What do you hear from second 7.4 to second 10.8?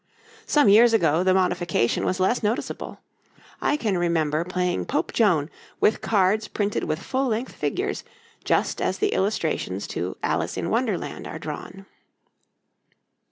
figures, just as the illustrations to 'Alice in